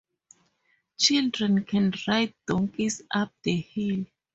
[0.97, 4.07] Children can ride donkeys up the hill.